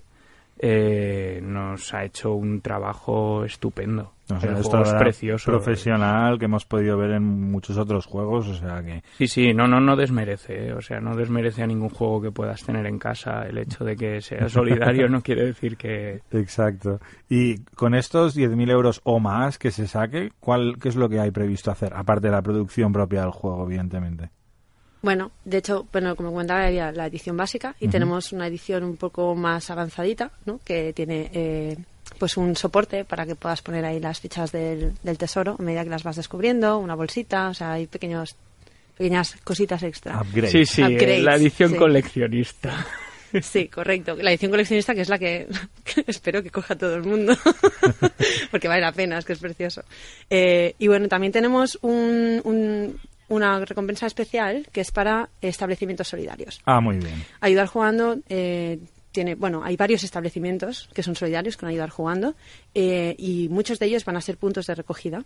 eh, 0.59 1.41
nos 1.43 1.93
ha 1.95 2.05
hecho 2.05 2.33
un 2.35 2.61
trabajo 2.61 3.45
estupendo. 3.45 4.13
O 4.29 4.41
sea, 4.41 4.51
El 4.51 4.57
esto 4.57 4.71
juego 4.71 4.85
es 4.85 4.91
era 4.91 4.99
precioso. 4.99 5.51
profesional 5.53 6.39
que 6.39 6.47
hemos 6.47 6.65
podido 6.65 6.99
ver 6.99 7.13
en 7.13 7.23
muchos 7.23 7.79
otros 7.79 8.07
juegos, 8.07 8.49
o 8.49 8.55
sea 8.55 8.83
que 8.83 9.05
Sí, 9.19 9.29
sí, 9.29 9.55
no, 9.55 9.69
no, 9.69 9.81
no 9.81 9.95
desmerece, 9.95 10.69
¿eh? 10.69 10.73
o 10.73 10.81
sea, 10.81 10.99
no 10.99 11.15
desmerece 11.15 11.63
a 11.63 11.67
ningún 11.69 11.91
juego 11.91 12.21
que 12.21 12.33
puedas 12.33 12.65
tener 12.65 12.87
en 12.87 12.99
casa. 12.99 13.47
El 13.47 13.59
hecho 13.59 13.85
de 13.85 13.95
que 13.95 14.21
sea 14.21 14.49
solidario 14.49 15.09
no 15.09 15.21
quiere 15.23 15.45
decir 15.47 15.77
que... 15.77 16.23
Exacto. 16.33 16.99
Y 17.29 17.59
con 17.77 17.95
estos 17.95 18.37
10.000 18.37 18.69
euros 18.71 19.01
o 19.05 19.21
más 19.21 19.59
que 19.59 19.71
se 19.71 19.87
saque, 19.87 20.33
¿cuál, 20.41 20.77
¿qué 20.81 20.89
es 20.89 20.97
lo 20.97 21.09
que 21.09 21.21
hay 21.21 21.31
previsto 21.31 21.71
hacer? 21.71 21.95
Aparte 21.95 22.27
de 22.27 22.33
la 22.33 22.43
producción 22.43 22.93
propia 22.93 23.21
del 23.21 23.31
juego, 23.31 23.65
evidentemente. 23.67 24.31
Bueno, 25.03 25.31
de 25.45 25.59
hecho, 25.59 25.87
bueno, 25.93 26.17
como 26.17 26.33
comentaba, 26.33 26.67
había 26.67 26.91
la 26.93 27.07
edición 27.07 27.37
básica 27.37 27.77
y 27.81 27.89
tenemos 27.89 28.33
una 28.33 28.47
edición 28.49 28.83
un 28.85 28.97
poco 28.97 29.35
más 29.35 29.71
avanzadita, 29.71 30.31
¿no? 30.47 30.59
Que 30.65 30.93
tiene 30.93 31.31
eh, 31.33 31.77
pues 32.19 32.37
un 32.37 32.57
soporte 32.57 33.05
para 33.05 33.25
que 33.27 33.37
puedas 33.37 33.63
poner 33.63 33.85
ahí 33.85 34.01
las 34.01 34.21
fichas 34.21 34.51
del, 34.53 34.95
del 35.03 35.19
tesoro 35.19 35.57
a 35.59 35.63
medida 35.63 35.85
que 35.85 35.91
las 35.91 36.03
vas 36.03 36.17
descubriendo, 36.17 36.79
una 36.79 36.95
bolsita, 36.95 37.49
o 37.51 37.55
sea, 37.55 37.73
hay 37.73 37.87
pequeños 37.87 38.35
pequeñas 38.97 39.37
cositas 39.45 39.83
extra. 39.83 40.21
Upgrade. 40.23 40.51
Sí, 40.51 40.65
sí, 40.65 40.83
Upgrades, 40.83 41.23
la 41.23 41.37
edición 41.37 41.71
sí. 41.73 41.77
coleccionista. 41.77 42.87
Sí, 43.43 43.67
correcto. 43.69 44.15
La 44.17 44.31
edición 44.31 44.51
coleccionista, 44.53 44.95
que 44.95 45.01
es 45.03 45.09
la 45.11 45.19
que, 45.19 45.47
que 45.85 46.05
espero 46.07 46.43
que 46.43 46.51
coja 46.51 46.77
todo 46.77 46.95
el 46.95 47.03
mundo, 47.03 47.37
porque 48.51 48.69
vale 48.69 48.81
la 48.81 48.93
pena, 48.93 49.19
es 49.19 49.25
que 49.25 49.33
es 49.35 49.39
precioso. 49.41 49.83
Eh, 50.31 50.75
y 50.79 50.87
bueno, 50.87 51.09
también 51.09 51.33
tenemos 51.33 51.77
un- 51.83 52.41
un- 52.45 52.99
una 53.29 53.65
recompensa 53.65 54.07
especial 54.07 54.69
que 54.73 54.81
es 54.81 54.91
para 54.91 55.29
establecimientos 55.41 56.09
solidarios. 56.09 56.61
Ah, 56.65 56.81
muy 56.81 56.97
bien. 56.99 57.25
Ayudar 57.41 57.67
jugando 57.67 58.19
eh, 58.29 58.79
tiene, 59.13 59.35
bueno, 59.35 59.63
hay 59.65 59.77
varios 59.77 60.05
establecimientos 60.05 60.89
que 60.93 61.03
son 61.03 61.15
solidarios 61.17 61.57
con 61.57 61.69
Ayudar 61.69 61.91
jugando 61.91 62.35
eh, 62.75 63.15
y 63.19 63.49
muchos 63.49 63.79
de 63.79 63.87
ellos 63.87 64.05
van 64.05 64.17
a 64.17 64.21
ser 64.21 64.37
puntos 64.37 64.67
de 64.67 64.75
recogida. 64.75 65.25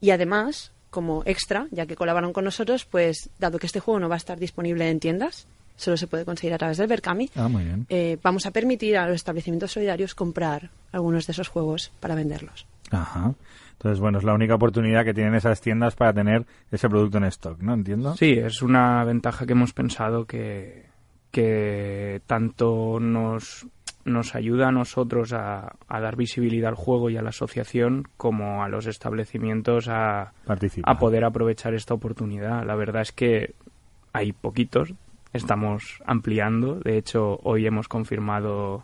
Y 0.00 0.10
además, 0.10 0.72
como 0.90 1.22
extra, 1.26 1.66
ya 1.70 1.84
que 1.86 1.94
colaboran 1.96 2.32
con 2.32 2.44
nosotros, 2.44 2.84
pues 2.84 3.28
dado 3.38 3.58
que 3.58 3.66
este 3.66 3.80
juego 3.80 4.00
no 4.00 4.08
va 4.08 4.14
a 4.14 4.18
estar 4.18 4.38
disponible 4.38 4.88
en 4.88 5.00
tiendas, 5.00 5.46
solo 5.76 5.96
se 5.96 6.06
puede 6.06 6.24
conseguir 6.24 6.54
a 6.54 6.58
través 6.58 6.78
del 6.78 6.86
Berkami, 6.88 7.30
Ah, 7.36 7.48
muy 7.48 7.64
bien. 7.64 7.86
eh, 7.88 8.16
vamos 8.22 8.46
a 8.46 8.50
permitir 8.50 8.96
a 8.96 9.06
los 9.06 9.16
establecimientos 9.16 9.72
solidarios 9.72 10.14
comprar 10.14 10.70
algunos 10.92 11.26
de 11.26 11.32
esos 11.32 11.48
juegos 11.48 11.92
para 12.00 12.14
venderlos. 12.14 12.66
Ajá. 12.90 13.34
Entonces, 13.78 14.00
bueno, 14.00 14.18
es 14.18 14.24
la 14.24 14.34
única 14.34 14.56
oportunidad 14.56 15.04
que 15.04 15.14
tienen 15.14 15.36
esas 15.36 15.60
tiendas 15.60 15.94
para 15.94 16.12
tener 16.12 16.44
ese 16.72 16.88
producto 16.88 17.18
en 17.18 17.24
stock, 17.24 17.60
¿no? 17.60 17.74
Entiendo. 17.74 18.16
Sí, 18.16 18.32
es 18.32 18.60
una 18.60 19.04
ventaja 19.04 19.46
que 19.46 19.52
hemos 19.52 19.72
pensado 19.72 20.24
que, 20.26 20.86
que 21.30 22.20
tanto 22.26 22.98
nos, 23.00 23.68
nos 24.04 24.34
ayuda 24.34 24.68
a 24.68 24.72
nosotros 24.72 25.32
a, 25.32 25.76
a 25.86 26.00
dar 26.00 26.16
visibilidad 26.16 26.70
al 26.70 26.74
juego 26.74 27.08
y 27.08 27.16
a 27.16 27.22
la 27.22 27.28
asociación 27.28 28.08
como 28.16 28.64
a 28.64 28.68
los 28.68 28.86
establecimientos 28.86 29.86
a, 29.88 30.32
Participa. 30.44 30.90
a 30.90 30.98
poder 30.98 31.24
aprovechar 31.24 31.72
esta 31.74 31.94
oportunidad. 31.94 32.66
La 32.66 32.74
verdad 32.74 33.02
es 33.02 33.12
que 33.12 33.54
hay 34.12 34.32
poquitos, 34.32 34.92
estamos 35.32 36.02
ampliando. 36.04 36.80
De 36.80 36.98
hecho, 36.98 37.38
hoy 37.44 37.64
hemos 37.64 37.86
confirmado 37.86 38.82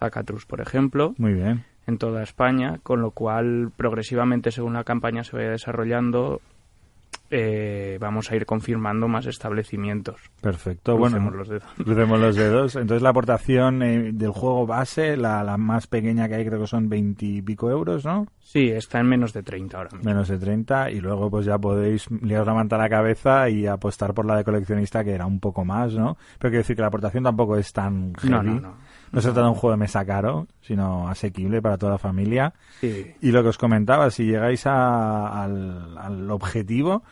Zacatrus, 0.00 0.46
por 0.46 0.60
ejemplo, 0.60 1.14
Muy 1.16 1.34
bien. 1.34 1.64
En 1.86 1.98
toda 1.98 2.22
España, 2.22 2.80
con 2.82 3.00
lo 3.00 3.10
cual 3.10 3.70
progresivamente, 3.76 4.50
según 4.50 4.74
la 4.74 4.84
campaña 4.84 5.24
se 5.24 5.36
vaya 5.36 5.50
desarrollando, 5.50 6.40
eh, 7.34 7.96
vamos 7.98 8.30
a 8.30 8.36
ir 8.36 8.44
confirmando 8.44 9.08
más 9.08 9.24
establecimientos. 9.24 10.20
Perfecto. 10.42 10.98
Bueno, 10.98 11.16
Crucemos 11.16 11.34
los 11.34 11.48
dedos. 11.48 11.64
Crucemos 11.82 12.20
los 12.20 12.36
dedos. 12.36 12.76
Entonces 12.76 13.02
la 13.02 13.08
aportación 13.08 13.82
eh, 13.82 14.10
del 14.12 14.30
juego 14.32 14.66
base, 14.66 15.16
la, 15.16 15.42
la 15.42 15.56
más 15.56 15.86
pequeña 15.86 16.28
que 16.28 16.34
hay 16.34 16.44
creo 16.44 16.60
que 16.60 16.66
son 16.66 16.90
20 16.90 17.24
y 17.24 17.40
pico 17.40 17.70
euros, 17.70 18.04
¿no? 18.04 18.26
Sí, 18.38 18.68
está 18.68 19.00
en 19.00 19.06
menos 19.06 19.32
de 19.32 19.42
30 19.42 19.78
ahora 19.78 19.90
mismo. 19.92 20.10
Menos 20.10 20.28
de 20.28 20.36
30 20.36 20.90
y 20.90 21.00
luego 21.00 21.30
pues 21.30 21.46
ya 21.46 21.56
podéis 21.56 22.10
liaros 22.10 22.46
la 22.46 22.54
manta 22.54 22.76
a 22.76 22.80
la 22.80 22.90
cabeza 22.90 23.48
y 23.48 23.66
apostar 23.66 24.12
por 24.12 24.26
la 24.26 24.36
de 24.36 24.44
coleccionista 24.44 25.02
que 25.02 25.12
era 25.12 25.24
un 25.24 25.40
poco 25.40 25.64
más, 25.64 25.94
¿no? 25.94 26.18
Pero 26.38 26.50
quiero 26.50 26.58
decir 26.58 26.76
que 26.76 26.82
la 26.82 26.88
aportación 26.88 27.24
tampoco 27.24 27.56
es 27.56 27.72
tan 27.72 28.12
heavy. 28.16 28.30
No, 28.30 28.42
no, 28.42 28.60
no. 28.60 28.74
No 29.12 29.20
se 29.20 29.28
trata 29.28 29.42
de 29.42 29.48
un 29.48 29.54
juego 29.54 29.72
de 29.72 29.76
mesa 29.78 30.04
caro, 30.04 30.46
sino 30.62 31.08
asequible 31.08 31.60
para 31.62 31.76
toda 31.78 31.92
la 31.92 31.98
familia. 31.98 32.54
Sí. 32.80 33.12
Y 33.20 33.30
lo 33.30 33.42
que 33.42 33.50
os 33.50 33.58
comentaba, 33.58 34.10
si 34.10 34.24
llegáis 34.24 34.66
a- 34.66 35.42
al, 35.44 35.96
al 35.98 36.30
objetivo 36.30 37.02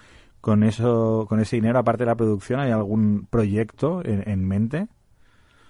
con 0.40 0.62
eso, 0.64 1.26
con 1.28 1.40
ese 1.40 1.56
dinero, 1.56 1.78
aparte 1.78 2.04
de 2.04 2.06
la 2.10 2.14
producción, 2.16 2.58
¿hay 2.60 2.70
algún 2.70 3.26
proyecto 3.28 4.02
en, 4.04 4.26
en 4.28 4.48
mente? 4.48 4.88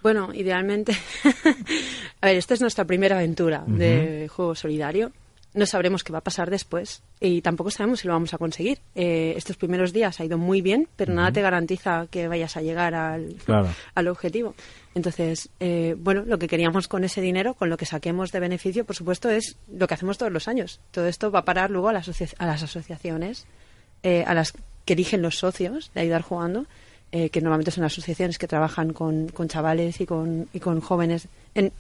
Bueno, 0.03 0.33
idealmente, 0.33 0.93
a 2.23 2.27
ver, 2.27 2.37
esta 2.37 2.55
es 2.55 2.61
nuestra 2.61 2.85
primera 2.87 3.17
aventura 3.17 3.65
de 3.67 4.29
juego 4.33 4.55
solidario. 4.55 5.11
No 5.53 5.67
sabremos 5.67 6.05
qué 6.05 6.13
va 6.13 6.21
a 6.21 6.23
pasar 6.23 6.49
después 6.49 7.03
y 7.19 7.43
tampoco 7.43 7.71
sabemos 7.73 8.01
si 8.01 8.07
lo 8.07 8.15
vamos 8.15 8.33
a 8.35 8.39
conseguir. 8.39 8.79
Eh, 8.95 9.35
estos 9.37 9.57
primeros 9.57 9.93
días 9.93 10.21
ha 10.21 10.25
ido 10.25 10.39
muy 10.39 10.61
bien, 10.63 10.89
pero 10.95 11.13
nada 11.13 11.33
te 11.33 11.43
garantiza 11.43 12.07
que 12.09 12.29
vayas 12.29 12.57
a 12.57 12.63
llegar 12.63 12.95
al, 12.95 13.35
Claro. 13.45 13.69
al 13.95 14.09
objetivo. 14.09 14.55
Entonces, 14.95 15.49
eh, 15.59 15.97
bueno, 15.99 16.23
lo 16.25 16.39
que 16.39 16.47
queríamos 16.47 16.87
con 16.87 17.03
ese 17.03 17.21
dinero, 17.21 17.55
con 17.55 17.69
lo 17.69 17.77
que 17.77 17.87
saquemos 17.87 18.31
de 18.31 18.39
beneficio, 18.41 18.85
por 18.85 18.95
supuesto, 18.95 19.29
es 19.29 19.57
lo 19.73 19.89
que 19.89 19.95
hacemos 19.95 20.19
todos 20.19 20.31
los 20.33 20.47
años. 20.47 20.81
Todo 20.93 21.07
esto 21.07 21.33
va 21.33 21.41
a 21.41 21.45
parar 21.45 21.71
luego 21.71 21.89
a 21.89 21.93
a 21.93 22.47
las 22.47 22.63
asociaciones, 22.63 23.47
eh, 24.05 24.25
a 24.27 24.35
las 24.35 24.53
que 24.85 24.93
eligen 24.93 25.21
los 25.21 25.39
socios 25.39 25.91
de 25.95 26.01
Ayudar 26.03 26.23
Jugando, 26.23 26.67
eh, 27.13 27.31
que 27.31 27.41
normalmente 27.41 27.71
son 27.73 27.85
asociaciones 27.85 28.39
que 28.39 28.47
trabajan 28.47 28.93
con, 28.93 29.29
con 29.29 29.49
chavales 29.49 30.01
y 30.01 30.07
con, 30.07 30.49
y 30.53 30.61
con 30.61 30.81
jóvenes 30.81 31.29
en, 31.55 31.73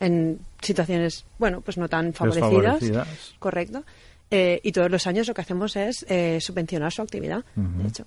en 0.00 0.38
situaciones, 0.62 1.24
bueno, 1.38 1.60
pues 1.60 1.76
no 1.76 1.88
tan 1.88 2.12
favorecidas. 2.12 3.34
Correcto. 3.38 3.82
Eh, 4.30 4.60
y 4.62 4.72
todos 4.72 4.90
los 4.90 5.06
años 5.06 5.28
lo 5.28 5.34
que 5.34 5.40
hacemos 5.40 5.76
es 5.76 6.04
eh, 6.08 6.40
subvencionar 6.40 6.92
su 6.92 7.02
actividad, 7.02 7.44
de 7.54 7.88
hecho. 7.88 8.06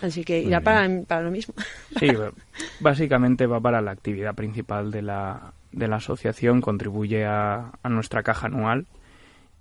Así 0.00 0.24
que 0.24 0.40
irá 0.40 0.60
para, 0.60 0.88
para 1.06 1.22
lo 1.22 1.30
mismo. 1.30 1.54
Sí, 1.98 2.08
básicamente 2.80 3.46
va 3.46 3.60
para 3.60 3.80
la 3.80 3.92
actividad 3.92 4.34
principal 4.34 4.90
de 4.90 5.02
la, 5.02 5.52
de 5.70 5.86
la 5.86 5.96
asociación, 5.96 6.60
contribuye 6.60 7.24
a, 7.24 7.72
a 7.82 7.88
nuestra 7.88 8.22
caja 8.22 8.46
anual 8.46 8.86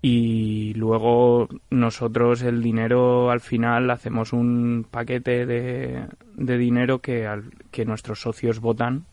y 0.01 0.73
luego 0.73 1.47
nosotros 1.69 2.41
el 2.41 2.63
dinero 2.63 3.29
al 3.29 3.39
final 3.41 3.89
hacemos 3.91 4.33
un 4.33 4.85
paquete 4.89 5.45
de, 5.45 6.05
de 6.35 6.57
dinero 6.57 6.99
que, 6.99 7.27
al- 7.27 7.51
que 7.71 7.85
nuestros 7.85 8.21
socios 8.21 8.59
votan 8.59 9.05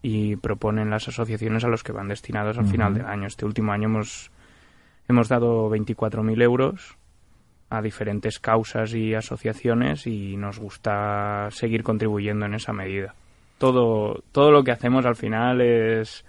y 0.00 0.36
proponen 0.36 0.90
las 0.90 1.08
asociaciones 1.08 1.64
a 1.64 1.68
los 1.68 1.82
que 1.82 1.92
van 1.92 2.08
destinados 2.08 2.58
al 2.58 2.66
final 2.66 2.94
del 2.94 3.06
año. 3.06 3.26
Este 3.26 3.44
último 3.44 3.72
año 3.72 3.86
hemos, 3.86 4.30
hemos 5.08 5.28
dado 5.28 5.68
24.000 5.70 6.42
euros 6.42 6.96
a 7.70 7.80
diferentes 7.82 8.38
causas 8.38 8.94
y 8.94 9.14
asociaciones 9.14 10.06
y 10.06 10.36
nos 10.36 10.58
gusta 10.58 11.48
seguir 11.50 11.82
contribuyendo 11.82 12.46
en 12.46 12.54
esa 12.54 12.72
medida. 12.72 13.14
Todo, 13.58 14.22
todo 14.32 14.50
lo 14.50 14.62
que 14.64 14.72
hacemos 14.72 15.06
al 15.06 15.16
final 15.16 15.60
es 15.60 16.24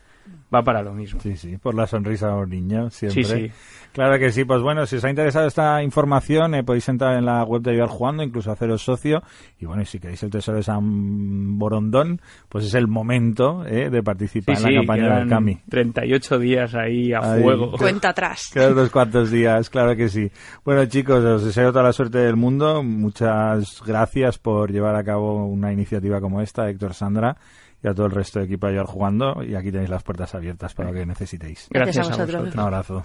va 0.54 0.62
para 0.64 0.82
lo 0.82 0.94
mismo. 0.94 1.20
Sí, 1.20 1.36
sí, 1.36 1.58
por 1.58 1.76
la 1.76 1.88
sonrisa 1.88 2.28
de 2.28 2.34
los 2.34 2.50
niños, 2.50 2.94
siempre. 2.94 3.24
Sí, 3.24 3.48
sí. 3.48 3.52
Claro 3.92 4.18
que 4.18 4.32
sí, 4.32 4.44
pues 4.44 4.62
bueno, 4.62 4.86
si 4.88 4.96
os 4.96 5.04
ha 5.06 5.10
interesado 5.10 5.46
esta 5.48 5.84
información, 5.84 6.56
eh, 6.56 6.64
podéis 6.64 6.90
entrar 6.90 7.16
en 7.18 7.26
la 7.26 7.44
web 7.44 7.62
de 7.62 7.72
Ayudar 7.72 7.90
Jugando, 7.90 8.24
incluso 8.24 8.52
haceros 8.52 8.82
socio. 8.82 9.22
Y 9.60 9.66
bueno, 9.66 9.84
y 9.84 9.86
si 9.86 10.00
queréis 10.00 10.24
el 10.24 10.32
tesoro 10.32 10.58
de 10.58 10.64
San 10.64 11.60
Borondón, 11.60 12.20
pues 12.50 12.66
es 12.66 12.74
el 12.74 12.88
momento 12.88 13.64
eh, 13.68 13.90
de 13.92 14.02
participar 14.02 14.56
Sí, 14.58 14.64
en 14.64 14.64
la 14.64 14.70
sí, 14.82 14.88
campaña 14.88 15.20
del 15.20 15.30
Cami. 15.30 15.60
38 15.70 16.40
días 16.40 16.74
ahí 16.74 17.14
a 17.14 17.20
Ahí. 17.20 17.44
fuego. 17.44 17.72
Cuenta 17.78 18.10
atrás. 18.10 18.50
Quedan 18.52 18.74
unos 18.74 18.90
cuantos 18.90 19.30
días, 19.30 19.70
claro 19.70 19.96
que 19.96 20.10
sí. 20.10 20.32
Bueno, 20.66 20.86
chicos, 20.86 21.24
os 21.24 21.44
deseo 21.46 21.72
toda 21.72 21.84
la 21.84 21.94
suerte 21.94 22.18
del 22.18 22.36
mundo. 22.36 22.82
Muchas 22.82 23.82
gracias 23.86 24.40
por 24.40 24.72
llevar 24.72 24.96
a 24.96 25.04
cabo 25.04 25.46
una 25.46 25.72
iniciativa 25.72 26.20
como 26.20 26.42
esta, 26.42 26.68
Héctor 26.68 26.94
Sandra, 26.96 27.38
y 27.84 27.88
a 27.88 27.94
todo 27.94 28.06
el 28.06 28.12
resto 28.14 28.40
de 28.40 28.46
equipo 28.46 28.68
de 28.68 28.74
Ayudar 28.74 28.88
Jugando. 28.88 29.44
Y 29.44 29.56
aquí 29.56 29.72
tenéis 29.72 29.90
las 29.90 30.04
puertas 30.04 30.34
abiertas 30.34 30.74
para 30.74 30.90
lo 30.90 30.96
que 30.96 31.06
necesitéis. 31.06 31.68
Gracias 31.70 32.08
a 32.08 32.16
Gracias 32.16 32.20
a 32.20 32.26
vosotros. 32.26 32.54
Un 32.54 32.60
abrazo. 32.60 33.04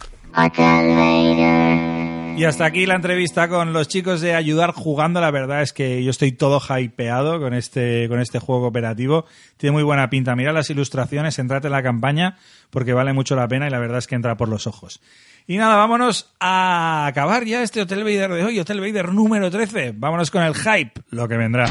Y 2.38 2.44
hasta 2.44 2.66
aquí 2.66 2.86
la 2.86 2.94
entrevista 2.94 3.48
con 3.48 3.72
los 3.72 3.88
chicos 3.88 4.20
de 4.20 4.36
Ayudar 4.36 4.70
Jugando. 4.70 5.20
La 5.20 5.32
verdad 5.32 5.62
es 5.62 5.72
que 5.72 6.04
yo 6.04 6.10
estoy 6.10 6.30
todo 6.30 6.60
hypeado 6.60 7.40
con 7.40 7.52
este, 7.52 8.08
con 8.08 8.20
este 8.20 8.38
juego 8.38 8.62
cooperativo. 8.62 9.24
Tiene 9.56 9.72
muy 9.72 9.82
buena 9.82 10.08
pinta. 10.08 10.36
Mira 10.36 10.52
las 10.52 10.70
ilustraciones, 10.70 11.40
entrate 11.40 11.66
en 11.66 11.72
la 11.72 11.82
campaña 11.82 12.36
porque 12.70 12.92
vale 12.92 13.12
mucho 13.12 13.34
la 13.34 13.48
pena 13.48 13.66
y 13.66 13.70
la 13.70 13.80
verdad 13.80 13.98
es 13.98 14.06
que 14.06 14.14
entra 14.14 14.36
por 14.36 14.48
los 14.48 14.68
ojos. 14.68 15.00
Y 15.48 15.56
nada, 15.56 15.74
vámonos 15.74 16.32
a 16.38 17.06
acabar 17.06 17.44
ya 17.44 17.62
este 17.62 17.80
Hotel 17.80 18.04
Vader 18.04 18.30
de 18.30 18.44
hoy, 18.44 18.60
Hotel 18.60 18.80
Vader 18.80 19.12
número 19.12 19.50
13. 19.50 19.94
Vámonos 19.96 20.30
con 20.30 20.44
el 20.44 20.54
hype, 20.54 20.92
lo 21.10 21.26
que 21.26 21.36
vendrá. 21.36 21.66